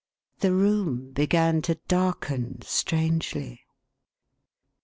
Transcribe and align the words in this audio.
The 0.39 0.51
room 0.51 1.11
began 1.11 1.61
to 1.61 1.75
darken 1.87 2.63
strangely. 2.63 3.61